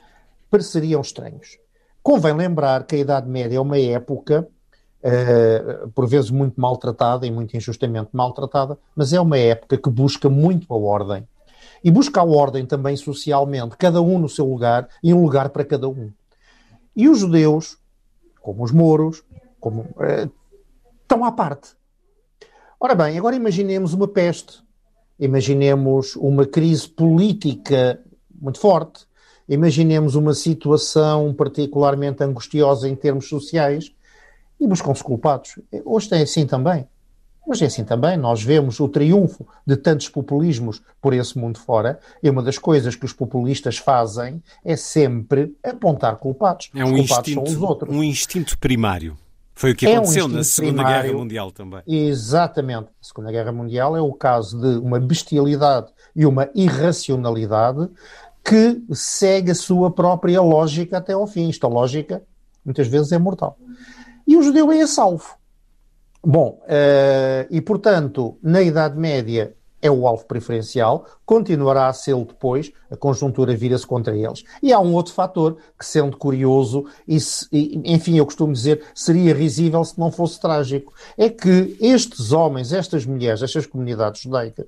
pareceriam 0.49 1.01
estranhos. 1.01 1.57
Convém 2.03 2.33
lembrar 2.33 2.85
que 2.85 2.95
a 2.95 2.99
Idade 2.99 3.29
Média 3.29 3.57
é 3.57 3.61
uma 3.61 3.77
época, 3.79 4.47
uh, 5.03 5.89
por 5.91 6.07
vezes 6.07 6.31
muito 6.31 6.59
maltratada 6.59 7.27
e 7.27 7.31
muito 7.31 7.55
injustamente 7.55 8.09
maltratada, 8.11 8.77
mas 8.95 9.13
é 9.13 9.21
uma 9.21 9.37
época 9.37 9.77
que 9.77 9.89
busca 9.89 10.27
muito 10.27 10.73
a 10.73 10.77
ordem. 10.77 11.27
E 11.83 11.91
busca 11.91 12.21
a 12.21 12.23
ordem 12.23 12.65
também 12.65 12.95
socialmente, 12.95 13.77
cada 13.77 14.01
um 14.01 14.17
no 14.17 14.29
seu 14.29 14.45
lugar 14.45 14.87
e 15.03 15.13
um 15.13 15.21
lugar 15.21 15.49
para 15.49 15.63
cada 15.63 15.87
um. 15.87 16.11
E 16.95 17.07
os 17.07 17.19
judeus, 17.19 17.77
como 18.41 18.63
os 18.63 18.71
mouros, 18.71 19.23
como, 19.59 19.81
uh, 19.81 20.31
estão 21.03 21.23
à 21.23 21.31
parte. 21.31 21.75
Ora 22.79 22.95
bem, 22.95 23.15
agora 23.15 23.35
imaginemos 23.35 23.93
uma 23.93 24.07
peste, 24.07 24.63
imaginemos 25.19 26.15
uma 26.15 26.47
crise 26.47 26.89
política 26.89 28.01
muito 28.41 28.59
forte, 28.59 29.05
Imaginemos 29.51 30.15
uma 30.15 30.33
situação 30.33 31.33
particularmente 31.33 32.23
angustiosa 32.23 32.87
em 32.87 32.95
termos 32.95 33.27
sociais 33.27 33.91
e 34.57 34.65
buscam-se 34.65 35.03
culpados. 35.03 35.59
Hoje 35.83 36.07
é 36.13 36.21
assim 36.21 36.47
também. 36.47 36.87
Hoje 37.45 37.65
é 37.65 37.67
assim 37.67 37.83
também. 37.83 38.15
Nós 38.15 38.41
vemos 38.41 38.79
o 38.79 38.87
triunfo 38.87 39.45
de 39.67 39.75
tantos 39.75 40.07
populismos 40.07 40.81
por 41.01 41.13
esse 41.13 41.37
mundo 41.37 41.59
fora 41.59 41.99
e 42.23 42.29
uma 42.29 42.41
das 42.41 42.57
coisas 42.57 42.95
que 42.95 43.03
os 43.03 43.11
populistas 43.11 43.77
fazem 43.77 44.41
é 44.63 44.77
sempre 44.77 45.53
apontar 45.61 46.15
culpados. 46.15 46.69
É 46.73 46.85
um, 46.85 46.97
instinto, 46.97 47.43
um 47.89 48.01
instinto 48.01 48.57
primário. 48.57 49.17
Foi 49.53 49.71
o 49.71 49.75
que 49.75 49.85
aconteceu 49.85 50.23
é 50.23 50.27
um 50.27 50.29
na 50.29 50.43
Segunda 50.45 50.75
primário, 50.75 51.03
Guerra 51.03 51.19
Mundial 51.19 51.51
também. 51.51 51.81
Exatamente. 51.85 52.85
A 52.85 53.03
Segunda 53.03 53.29
Guerra 53.29 53.51
Mundial 53.51 53.97
é 53.97 54.01
o 54.01 54.13
caso 54.13 54.57
de 54.57 54.79
uma 54.79 54.97
bestialidade 54.97 55.91
e 56.15 56.25
uma 56.25 56.49
irracionalidade 56.55 57.89
que 58.43 58.81
segue 58.93 59.51
a 59.51 59.55
sua 59.55 59.91
própria 59.91 60.41
lógica 60.41 60.97
até 60.97 61.13
ao 61.13 61.27
fim. 61.27 61.49
Esta 61.49 61.67
lógica, 61.67 62.23
muitas 62.65 62.87
vezes, 62.87 63.11
é 63.11 63.17
mortal. 63.17 63.57
E 64.27 64.35
o 64.37 64.41
judeu 64.41 64.71
é 64.71 64.85
salvo. 64.87 65.35
Bom, 66.23 66.59
uh, 66.63 67.47
e 67.49 67.59
portanto, 67.61 68.37
na 68.41 68.61
Idade 68.61 68.97
Média 68.97 69.55
é 69.81 69.89
o 69.89 70.07
alvo 70.07 70.25
preferencial, 70.25 71.05
continuará 71.25 71.87
a 71.87 71.93
ser 71.93 72.15
depois, 72.25 72.71
a 72.89 72.95
conjuntura 72.95 73.55
vira-se 73.55 73.85
contra 73.85 74.15
eles. 74.15 74.43
E 74.61 74.71
há 74.71 74.79
um 74.79 74.93
outro 74.93 75.13
fator 75.13 75.57
que, 75.77 75.85
sendo 75.85 76.17
curioso, 76.17 76.85
e, 77.07 77.19
se, 77.19 77.47
e, 77.51 77.81
enfim, 77.85 78.17
eu 78.17 78.25
costumo 78.25 78.53
dizer, 78.53 78.83
seria 78.93 79.33
risível 79.33 79.83
se 79.83 79.97
não 79.99 80.11
fosse 80.11 80.39
trágico, 80.39 80.93
é 81.17 81.29
que 81.29 81.77
estes 81.79 82.31
homens, 82.31 82.73
estas 82.73 83.05
mulheres, 83.05 83.41
estas 83.41 83.65
comunidades 83.65 84.21
judaicas, 84.21 84.67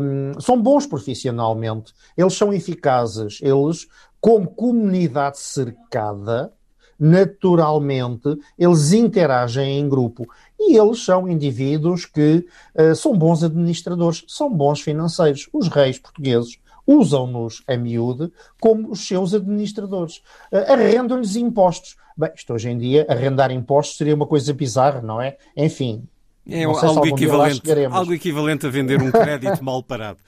um, 0.00 0.40
são 0.40 0.60
bons 0.60 0.86
profissionalmente, 0.86 1.92
eles 2.16 2.34
são 2.34 2.52
eficazes, 2.52 3.38
eles, 3.42 3.86
como 4.20 4.48
comunidade 4.48 5.38
cercada, 5.38 6.52
naturalmente, 6.98 8.38
eles 8.58 8.92
interagem 8.92 9.78
em 9.78 9.88
grupo. 9.88 10.26
E 10.58 10.76
eles 10.76 11.04
são 11.04 11.28
indivíduos 11.28 12.04
que 12.04 12.46
uh, 12.74 12.94
são 12.94 13.16
bons 13.16 13.42
administradores, 13.42 14.24
são 14.26 14.52
bons 14.52 14.80
financeiros. 14.80 15.48
Os 15.52 15.68
reis 15.68 15.98
portugueses 15.98 16.58
usam-nos 16.86 17.62
a 17.66 17.76
miúde 17.76 18.32
como 18.60 18.90
os 18.90 19.06
seus 19.06 19.34
administradores. 19.34 20.18
Uh, 20.52 20.72
Arrendam-lhes 20.72 21.36
impostos. 21.36 21.96
Bem, 22.16 22.30
isto 22.34 22.54
hoje 22.54 22.70
em 22.70 22.78
dia, 22.78 23.04
arrendar 23.10 23.50
impostos 23.50 23.98
seria 23.98 24.14
uma 24.14 24.26
coisa 24.26 24.52
bizarra, 24.54 25.02
não 25.02 25.20
é? 25.20 25.36
Enfim, 25.54 26.08
é 26.48 26.62
algo 26.62 27.06
equivalente, 27.06 27.60
algo 27.90 28.14
equivalente 28.14 28.66
a 28.66 28.70
vender 28.70 29.02
um 29.02 29.10
crédito 29.10 29.62
mal 29.62 29.82
parado. 29.82 30.18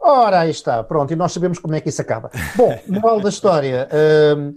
Ora, 0.00 0.40
aí 0.40 0.50
está, 0.50 0.82
pronto, 0.82 1.12
e 1.12 1.16
nós 1.16 1.32
sabemos 1.32 1.58
como 1.58 1.74
é 1.74 1.80
que 1.80 1.88
isso 1.88 2.00
acaba. 2.00 2.30
Bom, 2.56 2.78
moral 2.88 3.20
da 3.20 3.28
história. 3.28 3.88
Hum, 4.36 4.56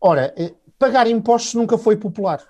ora, 0.00 0.34
pagar 0.82 1.06
impostos 1.06 1.54
nunca 1.54 1.78
foi 1.78 1.96
popular. 1.96 2.42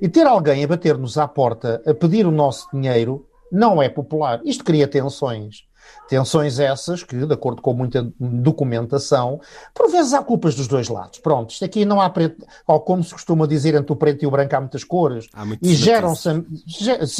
E 0.00 0.08
ter 0.08 0.26
alguém 0.26 0.64
a 0.64 0.66
bater-nos 0.66 1.18
à 1.18 1.28
porta 1.28 1.82
a 1.86 1.92
pedir 1.92 2.26
o 2.26 2.30
nosso 2.30 2.66
dinheiro 2.72 3.26
não 3.52 3.82
é 3.82 3.88
popular. 3.90 4.40
Isto 4.46 4.64
cria 4.64 4.88
tensões. 4.88 5.66
Tensões 6.08 6.58
essas 6.58 7.02
que, 7.02 7.14
de 7.14 7.34
acordo 7.34 7.60
com 7.60 7.74
muita 7.74 8.10
documentação, 8.18 9.38
por 9.74 9.90
vezes 9.90 10.14
há 10.14 10.22
culpas 10.22 10.54
dos 10.54 10.66
dois 10.66 10.88
lados. 10.88 11.18
Pronto, 11.18 11.50
isto 11.50 11.66
aqui 11.66 11.84
não 11.84 12.00
há 12.00 12.08
preto, 12.08 12.46
ou 12.66 12.80
como 12.80 13.04
se 13.04 13.12
costuma 13.12 13.46
dizer, 13.46 13.74
entre 13.74 13.92
o 13.92 13.96
preto 13.96 14.22
e 14.22 14.26
o 14.26 14.30
branco 14.30 14.56
há 14.56 14.60
muitas 14.60 14.82
cores. 14.82 15.28
Há 15.34 15.44
e 15.60 15.74
geram-se. 15.74 16.28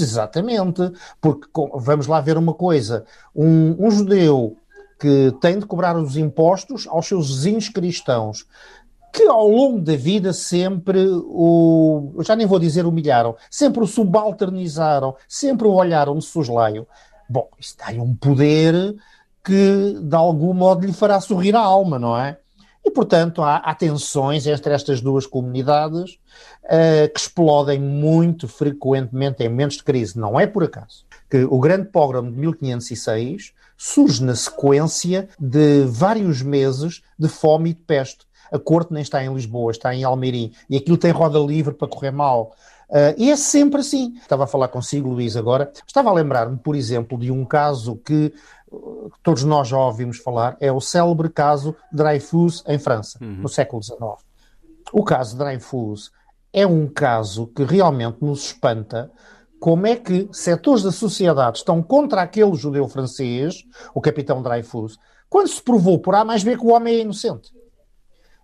Exatamente, 0.03 0.91
porque 1.21 1.47
vamos 1.75 2.07
lá 2.07 2.21
ver 2.21 2.39
uma 2.39 2.55
coisa: 2.55 3.05
um, 3.35 3.77
um 3.79 3.91
judeu 3.91 4.57
que 4.99 5.33
tem 5.41 5.59
de 5.59 5.67
cobrar 5.67 5.97
os 5.97 6.17
impostos 6.17 6.87
aos 6.89 7.07
seus 7.07 7.29
vizinhos 7.29 7.69
cristãos, 7.69 8.47
que 9.17 9.27
ao 9.27 9.49
longo 9.49 9.81
da 9.81 9.97
vida 9.97 10.31
sempre 10.35 11.09
o, 11.09 12.13
já 12.21 12.37
nem 12.37 12.47
vou 12.47 12.59
dizer 12.59 12.85
humilharam, 12.85 13.35
sempre 13.51 13.83
o 13.83 13.87
subalternizaram, 13.87 15.17
sempre 15.27 15.67
o 15.67 15.73
olharam 15.73 16.19
de 16.19 16.25
soslaio. 16.27 16.87
Bom, 17.27 17.49
isto 17.59 17.83
tem 17.83 17.99
um 17.99 18.15
poder 18.15 18.95
que 19.43 19.99
de 20.03 20.15
algum 20.15 20.53
modo 20.53 20.85
lhe 20.85 20.93
fará 20.93 21.19
sorrir 21.19 21.57
a 21.57 21.61
alma, 21.61 21.99
não 21.99 22.15
é? 22.15 22.37
E, 22.85 22.91
portanto, 22.91 23.43
há, 23.43 23.57
há 23.57 23.75
tensões 23.75 24.47
entre 24.47 24.75
estas 24.75 25.01
duas 25.01 25.27
comunidades 25.27 26.19
uh, 26.65 27.11
que 27.11 27.19
explodem 27.19 27.81
muito 27.81 28.47
frequentemente 28.47 29.43
em 29.43 29.49
momentos 29.49 29.79
de 29.79 29.83
crise. 29.83 30.19
Não 30.19 30.39
é 30.39 30.47
por 30.47 30.63
acaso 30.63 31.07
que 31.31 31.43
o 31.45 31.59
grande 31.59 31.89
pogrom 31.89 32.31
de 32.31 32.37
1506 32.37 33.55
surge 33.79 34.23
na 34.23 34.37
sequência 34.37 35.27
de 35.41 35.87
vários 35.87 36.43
meses 36.43 37.03
de 37.19 37.29
fome 37.29 37.71
e 37.71 37.73
de 37.73 37.81
peste. 37.81 38.26
A 38.51 38.59
corte 38.59 38.93
nem 38.93 39.03
está 39.03 39.25
em 39.25 39.33
Lisboa, 39.33 39.71
está 39.71 39.95
em 39.95 40.05
Almeirim. 40.05 40.53
E 40.69 40.77
aquilo 40.77 40.97
tem 40.97 41.11
roda 41.11 41.39
livre 41.39 41.75
para 41.75 41.89
correr 41.89 42.11
mal. 42.11 42.53
Uh, 42.89 43.15
e 43.17 43.31
é 43.31 43.37
sempre 43.37 43.81
assim. 43.81 44.15
Estava 44.17 44.45
a 44.45 44.47
falar 44.47 44.69
consigo, 44.69 45.11
Luís, 45.11 45.37
agora. 45.37 45.71
Estava 45.87 46.11
a 46.11 46.13
lembrar-me, 46.13 46.57
por 46.57 46.77
exemplo, 46.77 47.19
de 47.19 47.31
um 47.31 47.45
caso 47.45 47.97
que 47.97 48.33
uh, 48.71 49.11
todos 49.23 49.43
nós 49.45 49.69
já 49.69 49.79
ouvimos 49.79 50.19
falar, 50.19 50.57
é 50.61 50.71
o 50.71 50.81
célebre 50.81 51.29
caso 51.29 51.75
Dreyfus 51.93 52.63
em 52.67 52.79
França, 52.79 53.19
uhum. 53.21 53.39
no 53.43 53.49
século 53.49 53.83
XIX. 53.83 54.01
O 54.93 55.03
caso 55.03 55.37
Dreyfus 55.37 56.13
é 56.53 56.67
um 56.67 56.87
caso 56.87 57.49
que 57.49 57.65
realmente 57.65 58.19
nos 58.21 58.47
espanta 58.47 59.11
como 59.59 59.87
é 59.87 59.97
que 59.97 60.29
setores 60.33 60.83
da 60.83 60.93
sociedade 60.93 61.59
estão 61.59 61.83
contra 61.83 62.23
aquele 62.23 62.55
judeu 62.55 62.87
francês, 62.87 63.65
o 63.95 64.01
capitão 64.01 64.43
Dreyfus, 64.43 64.99
quando 65.29 65.49
se 65.49 65.61
provou 65.61 65.99
por 65.99 66.15
A 66.15 66.25
mais 66.25 66.45
B 66.45 66.57
que 66.57 66.65
o 66.65 66.71
homem 66.71 66.95
é 66.95 67.01
inocente. 67.01 67.51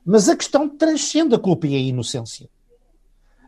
Mas 0.05 0.29
a 0.29 0.37
questão 0.37 0.69
transcende 0.69 1.35
a 1.35 1.39
culpa 1.39 1.67
e 1.67 1.75
a 1.75 1.79
inocência. 1.79 2.49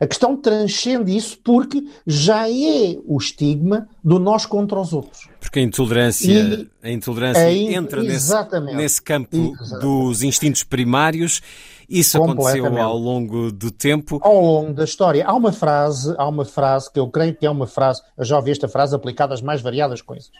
A 0.01 0.07
questão 0.07 0.37
transcende 0.37 1.17
isso 1.17 1.39
porque 1.43 1.85
já 2.07 2.49
é 2.51 2.99
o 3.07 3.17
estigma 3.17 3.89
do 4.03 4.19
nós 4.19 4.45
contra 4.45 4.79
os 4.79 4.93
outros. 4.93 5.29
Porque 5.41 5.61
a 5.61 5.63
intolerância, 5.63 6.33
e, 6.33 6.71
a 6.83 6.91
intolerância 6.91 7.53
in, 7.53 7.75
entra 7.75 8.03
nesse, 8.03 8.35
nesse, 8.75 9.01
campo 9.01 9.37
exatamente. 9.37 9.81
dos 9.81 10.23
instintos 10.23 10.65
primários. 10.65 11.41
Isso 11.89 12.17
aconteceu 12.21 12.67
ao 12.79 12.99
longo 12.99 13.53
do 13.53 13.71
tempo. 13.71 14.19
Ao 14.23 14.41
longo 14.41 14.73
da 14.73 14.85
história. 14.85 15.25
Há 15.25 15.35
uma 15.35 15.53
frase, 15.53 16.15
há 16.19 16.27
uma 16.27 16.45
frase 16.45 16.93
que 16.93 16.99
eu 16.99 17.09
creio 17.09 17.35
que 17.35 17.47
é 17.47 17.51
uma 17.51 17.67
frase, 17.67 18.03
eu 18.17 18.25
já 18.25 18.37
ouvi 18.37 18.51
esta 18.51 18.67
frase 18.67 18.95
aplicada 18.95 19.33
às 19.33 19.43
mais 19.43 19.61
variadas 19.61 20.03
coisas. 20.03 20.31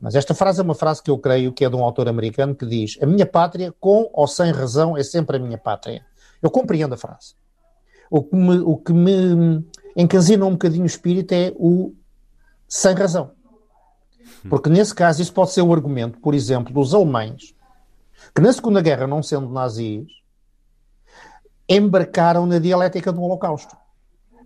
Mas 0.00 0.14
esta 0.14 0.34
frase 0.34 0.60
é 0.60 0.62
uma 0.62 0.74
frase 0.74 1.02
que 1.02 1.10
eu 1.10 1.18
creio 1.18 1.52
que 1.52 1.64
é 1.64 1.70
de 1.70 1.76
um 1.76 1.82
autor 1.82 2.08
americano 2.08 2.54
que 2.54 2.66
diz: 2.66 2.98
A 3.02 3.06
minha 3.06 3.26
pátria, 3.26 3.74
com 3.80 4.10
ou 4.12 4.26
sem 4.26 4.52
razão, 4.52 4.96
é 4.96 5.02
sempre 5.02 5.36
a 5.36 5.40
minha 5.40 5.58
pátria. 5.58 6.04
Eu 6.42 6.50
compreendo 6.50 6.94
a 6.94 6.98
frase. 6.98 7.34
O 8.10 8.22
que 8.22 8.36
me, 8.36 8.58
o 8.58 8.76
que 8.76 8.92
me 8.92 9.64
encasina 9.96 10.44
um 10.44 10.52
bocadinho 10.52 10.84
o 10.84 10.86
espírito 10.86 11.32
é 11.32 11.52
o 11.56 11.94
sem 12.68 12.94
razão. 12.94 13.32
Porque 14.48 14.68
nesse 14.68 14.94
caso 14.94 15.22
isso 15.22 15.32
pode 15.32 15.52
ser 15.52 15.62
o 15.62 15.72
argumento, 15.72 16.20
por 16.20 16.34
exemplo, 16.34 16.72
dos 16.72 16.94
alemães, 16.94 17.54
que 18.34 18.40
na 18.40 18.52
Segunda 18.52 18.80
Guerra, 18.80 19.06
não 19.06 19.22
sendo 19.22 19.48
nazis, 19.48 20.06
embarcaram 21.68 22.46
na 22.46 22.58
dialética 22.58 23.12
do 23.12 23.22
Holocausto. 23.22 23.76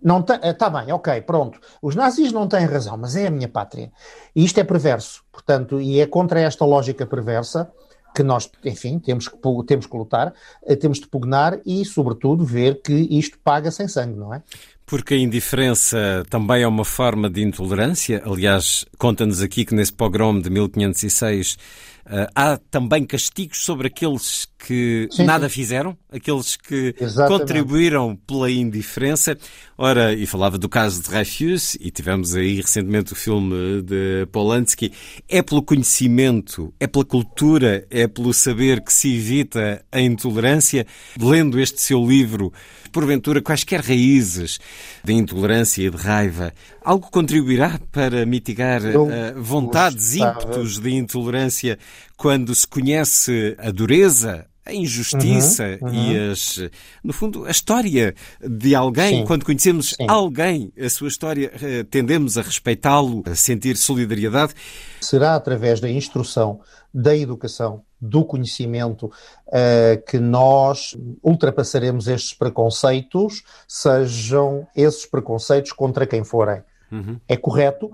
Não 0.03 0.25
está 0.43 0.69
bem, 0.69 0.91
ok, 0.91 1.21
pronto. 1.21 1.59
Os 1.81 1.95
nazis 1.95 2.31
não 2.31 2.47
têm 2.47 2.65
razão, 2.65 2.97
mas 2.97 3.15
é 3.15 3.27
a 3.27 3.31
minha 3.31 3.47
pátria. 3.47 3.91
E 4.35 4.43
isto 4.43 4.59
é 4.59 4.63
perverso, 4.63 5.23
portanto, 5.31 5.79
e 5.79 5.99
é 5.99 6.07
contra 6.07 6.39
esta 6.39 6.65
lógica 6.65 7.05
perversa 7.05 7.71
que 8.13 8.23
nós, 8.23 8.49
enfim, 8.65 8.99
temos 8.99 9.27
que, 9.27 9.37
temos 9.65 9.85
que 9.85 9.97
lutar, 9.97 10.33
eh, 10.65 10.75
temos 10.75 10.99
de 10.99 11.07
pugnar 11.07 11.59
e, 11.65 11.85
sobretudo, 11.85 12.43
ver 12.43 12.81
que 12.81 12.93
isto 12.93 13.39
paga 13.43 13.71
sem 13.71 13.87
sangue, 13.87 14.17
não 14.17 14.33
é? 14.33 14.41
Porque 14.85 15.13
a 15.13 15.17
indiferença 15.17 16.25
também 16.29 16.63
é 16.63 16.67
uma 16.67 16.83
forma 16.83 17.29
de 17.29 17.41
intolerância. 17.41 18.21
Aliás, 18.25 18.85
conta-nos 18.97 19.41
aqui 19.41 19.63
que 19.63 19.73
nesse 19.73 19.93
pogrom 19.93 20.39
de 20.39 20.49
1506 20.49 21.57
Uh, 22.00 22.00
há 22.35 22.57
também 22.69 23.05
castigos 23.05 23.63
sobre 23.63 23.87
aqueles 23.87 24.47
que 24.59 25.07
sim, 25.11 25.23
nada 25.23 25.49
sim. 25.49 25.55
fizeram, 25.55 25.97
aqueles 26.11 26.55
que 26.55 26.93
Exatamente. 26.99 27.39
contribuíram 27.39 28.15
pela 28.27 28.51
indiferença. 28.51 29.37
Ora, 29.77 30.13
e 30.13 30.25
falava 30.25 30.57
do 30.57 30.69
caso 30.69 31.01
de 31.01 31.09
Dreyfus, 31.09 31.75
e 31.79 31.89
tivemos 31.89 32.35
aí 32.35 32.61
recentemente 32.61 33.13
o 33.13 33.15
filme 33.15 33.81
de 33.81 34.27
Polanski. 34.31 34.91
É 35.27 35.41
pelo 35.41 35.63
conhecimento, 35.63 36.73
é 36.79 36.85
pela 36.85 37.05
cultura, 37.05 37.85
é 37.89 38.07
pelo 38.07 38.33
saber 38.33 38.81
que 38.81 38.93
se 38.93 39.15
evita 39.15 39.83
a 39.91 39.99
intolerância. 39.99 40.85
Lendo 41.19 41.59
este 41.59 41.81
seu 41.81 42.05
livro, 42.05 42.53
porventura, 42.91 43.41
quaisquer 43.41 43.81
raízes 43.81 44.59
de 45.03 45.13
intolerância 45.13 45.81
e 45.83 45.89
de 45.89 45.97
raiva, 45.97 46.53
algo 46.83 47.09
contribuirá 47.09 47.79
para 47.91 48.25
mitigar 48.25 48.81
uh, 48.83 49.41
vontades, 49.41 50.15
gostava. 50.15 50.43
ímpetos 50.43 50.79
de 50.79 50.91
intolerância 50.91 51.79
quando 52.17 52.53
se 52.53 52.67
conhece 52.67 53.55
a 53.57 53.71
dureza, 53.71 54.47
a 54.65 54.73
injustiça 54.73 55.77
uhum, 55.81 55.87
uhum. 55.87 56.11
e 56.11 56.31
as, 56.31 56.69
no 57.03 57.11
fundo, 57.11 57.45
a 57.45 57.51
história 57.51 58.13
de 58.39 58.75
alguém. 58.75 59.19
Sim, 59.19 59.25
Quando 59.25 59.43
conhecemos 59.43 59.91
sim. 59.91 60.05
alguém, 60.07 60.71
a 60.79 60.89
sua 60.89 61.07
história, 61.07 61.51
eh, 61.61 61.83
tendemos 61.83 62.37
a 62.37 62.41
respeitá-lo, 62.41 63.23
a 63.25 63.35
sentir 63.35 63.75
solidariedade. 63.75 64.53
Será 65.01 65.35
através 65.35 65.79
da 65.79 65.89
instrução, 65.89 66.61
da 66.93 67.15
educação, 67.15 67.83
do 67.99 68.25
conhecimento 68.25 69.05
uh, 69.05 70.01
que 70.07 70.19
nós 70.19 70.97
ultrapassaremos 71.23 72.07
estes 72.07 72.33
preconceitos, 72.33 73.43
sejam 73.67 74.67
esses 74.75 75.05
preconceitos 75.05 75.71
contra 75.71 76.07
quem 76.07 76.23
forem. 76.23 76.63
Uhum. 76.91 77.19
É 77.27 77.37
correto, 77.37 77.91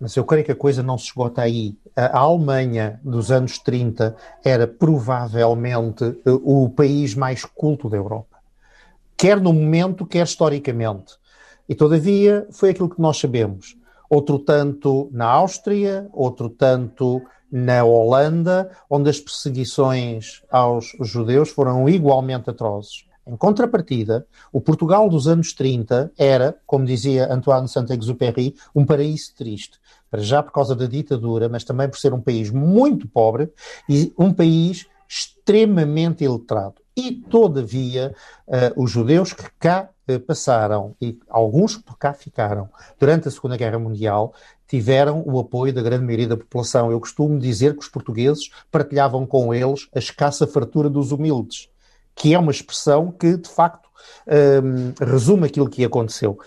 mas 0.00 0.16
eu 0.16 0.24
creio 0.24 0.44
que 0.44 0.52
a 0.52 0.56
coisa 0.56 0.82
não 0.82 0.96
se 0.96 1.06
esgota 1.06 1.42
aí. 1.42 1.76
A 1.94 2.18
Alemanha 2.18 2.98
dos 3.04 3.30
anos 3.30 3.58
30 3.58 4.16
era 4.42 4.66
provavelmente 4.66 6.04
eh, 6.24 6.30
o 6.42 6.70
país 6.70 7.14
mais 7.14 7.44
culto 7.44 7.88
da 7.90 7.98
Europa, 7.98 8.38
quer 9.16 9.38
no 9.38 9.52
momento, 9.52 10.06
quer 10.06 10.24
historicamente. 10.24 11.18
E 11.68 11.74
todavia 11.74 12.48
foi 12.50 12.70
aquilo 12.70 12.88
que 12.88 13.00
nós 13.00 13.18
sabemos. 13.18 13.76
Outro 14.08 14.38
tanto 14.38 15.08
na 15.12 15.26
Áustria, 15.26 16.08
outro 16.12 16.48
tanto 16.48 17.22
na 17.52 17.84
Holanda, 17.84 18.70
onde 18.88 19.10
as 19.10 19.20
perseguições 19.20 20.42
aos 20.50 20.96
judeus 21.00 21.50
foram 21.50 21.88
igualmente 21.88 22.48
atrozes. 22.48 23.04
Em 23.30 23.36
contrapartida, 23.36 24.26
o 24.52 24.60
Portugal 24.60 25.08
dos 25.08 25.28
anos 25.28 25.52
30 25.52 26.10
era, 26.18 26.56
como 26.66 26.84
dizia 26.84 27.32
Antoine 27.32 27.68
Saint-Exupéry, 27.68 28.56
um 28.74 28.84
paraíso 28.84 29.32
triste. 29.36 29.78
Para 30.10 30.20
já 30.20 30.42
por 30.42 30.50
causa 30.50 30.74
da 30.74 30.86
ditadura, 30.86 31.48
mas 31.48 31.62
também 31.62 31.88
por 31.88 31.96
ser 31.96 32.12
um 32.12 32.20
país 32.20 32.50
muito 32.50 33.06
pobre 33.06 33.48
e 33.88 34.12
um 34.18 34.32
país 34.32 34.88
extremamente 35.08 36.24
iletrado. 36.24 36.74
E, 36.96 37.12
todavia, 37.12 38.12
uh, 38.48 38.82
os 38.82 38.90
judeus 38.90 39.32
que 39.32 39.48
cá 39.60 39.88
uh, 40.10 40.18
passaram, 40.18 40.96
e 41.00 41.16
alguns 41.28 41.76
por 41.76 41.96
cá 41.96 42.12
ficaram, 42.12 42.68
durante 42.98 43.28
a 43.28 43.30
Segunda 43.30 43.56
Guerra 43.56 43.78
Mundial, 43.78 44.34
tiveram 44.66 45.22
o 45.24 45.38
apoio 45.38 45.72
da 45.72 45.82
grande 45.82 46.04
maioria 46.04 46.26
da 46.26 46.36
população. 46.36 46.90
Eu 46.90 46.98
costumo 46.98 47.38
dizer 47.38 47.74
que 47.74 47.82
os 47.82 47.88
portugueses 47.88 48.50
partilhavam 48.72 49.24
com 49.24 49.54
eles 49.54 49.88
a 49.94 50.00
escassa 50.00 50.48
fartura 50.48 50.90
dos 50.90 51.12
humildes 51.12 51.69
que 52.20 52.34
é 52.34 52.38
uma 52.38 52.52
expressão 52.52 53.10
que, 53.10 53.38
de 53.38 53.48
facto, 53.48 53.88
um, 54.62 54.92
resume 55.02 55.46
aquilo 55.46 55.70
que 55.70 55.82
aconteceu. 55.82 56.38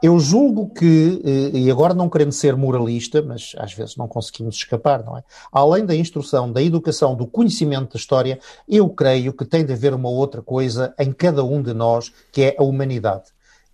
Eu 0.00 0.20
julgo 0.20 0.72
que, 0.72 1.20
eh, 1.24 1.58
e 1.58 1.70
agora 1.72 1.92
não 1.92 2.08
querendo 2.08 2.30
ser 2.30 2.56
moralista, 2.56 3.20
mas 3.20 3.52
às 3.58 3.72
vezes 3.72 3.96
não 3.96 4.06
conseguimos 4.06 4.54
escapar, 4.54 5.04
não 5.04 5.18
é? 5.18 5.24
Além 5.50 5.84
da 5.84 5.92
instrução, 5.92 6.52
da 6.52 6.62
educação, 6.62 7.16
do 7.16 7.26
conhecimento 7.26 7.94
da 7.94 7.98
história, 7.98 8.38
eu 8.68 8.88
creio 8.90 9.32
que 9.32 9.44
tem 9.44 9.64
de 9.64 9.72
haver 9.72 9.92
uma 9.92 10.08
outra 10.08 10.40
coisa 10.40 10.94
em 10.96 11.12
cada 11.12 11.42
um 11.42 11.60
de 11.60 11.74
nós, 11.74 12.12
que 12.30 12.42
é 12.42 12.56
a 12.56 12.62
humanidade. 12.62 13.24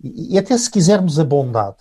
E, 0.02 0.36
e 0.36 0.38
até 0.38 0.56
se 0.56 0.70
quisermos 0.70 1.20
a 1.20 1.24
bondade. 1.24 1.76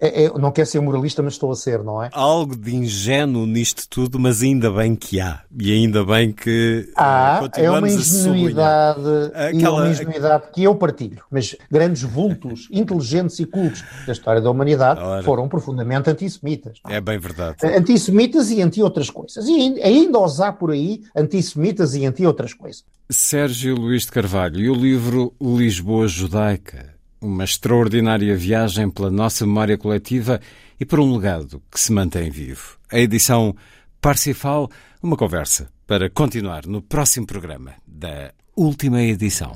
É, 0.00 0.24
é, 0.24 0.28
não 0.30 0.50
quero 0.50 0.66
ser 0.66 0.80
moralista, 0.80 1.22
mas 1.22 1.34
estou 1.34 1.52
a 1.52 1.54
ser, 1.54 1.84
não 1.84 2.02
é? 2.02 2.08
Algo 2.12 2.56
de 2.56 2.74
ingênuo 2.74 3.44
nisto 3.44 3.86
tudo, 3.86 4.18
mas 4.18 4.42
ainda 4.42 4.70
bem 4.70 4.96
que 4.96 5.20
há. 5.20 5.42
E 5.58 5.72
ainda 5.72 6.02
bem 6.04 6.32
que 6.32 6.88
eh, 6.88 6.92
há, 6.96 7.42
uh, 7.42 7.60
é 7.60 7.70
uma 7.70 7.86
ingenuidade, 7.86 9.00
Aquela... 9.34 9.82
uma 9.82 9.88
ingenuidade 9.90 10.44
que 10.54 10.62
eu 10.62 10.74
partilho. 10.74 11.22
Mas 11.30 11.54
grandes 11.70 12.02
vultos, 12.02 12.66
inteligentes 12.72 13.38
e 13.40 13.44
cultos 13.44 13.84
da 14.06 14.12
história 14.12 14.40
da 14.40 14.50
humanidade 14.50 15.00
Ora. 15.00 15.22
foram 15.22 15.46
profundamente 15.48 16.08
antissemitas. 16.08 16.80
É? 16.88 16.96
é 16.96 17.00
bem 17.00 17.18
verdade. 17.18 17.56
Antissemitas 17.62 18.50
e 18.50 18.62
anti 18.62 18.82
outras 18.82 19.10
coisas. 19.10 19.46
E 19.46 19.82
ainda 19.82 20.18
os 20.18 20.40
há 20.40 20.50
por 20.50 20.70
aí 20.70 21.02
antissemitas 21.14 21.94
e 21.94 22.06
anti 22.06 22.24
outras 22.24 22.54
coisas. 22.54 22.84
Sérgio 23.10 23.74
Luís 23.74 24.06
de 24.06 24.12
Carvalho 24.12 24.60
e 24.60 24.70
o 24.70 24.74
livro 24.74 25.34
Lisboa 25.40 26.08
Judaica 26.08 26.99
uma 27.20 27.44
extraordinária 27.44 28.36
viagem 28.36 28.90
pela 28.90 29.10
nossa 29.10 29.46
memória 29.46 29.76
coletiva 29.76 30.40
e 30.78 30.84
por 30.84 30.98
um 30.98 31.14
legado 31.14 31.62
que 31.70 31.78
se 31.78 31.92
mantém 31.92 32.30
vivo. 32.30 32.78
A 32.90 32.98
edição 32.98 33.54
Parsifal, 34.00 34.70
uma 35.02 35.16
conversa 35.16 35.68
para 35.86 36.08
continuar 36.08 36.66
no 36.66 36.80
próximo 36.80 37.26
programa 37.26 37.74
da 37.86 38.32
última 38.56 39.02
edição. 39.02 39.52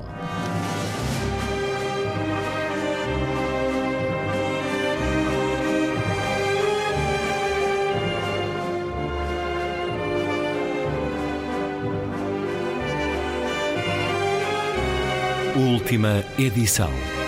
Última 15.55 16.23
edição. 16.37 17.24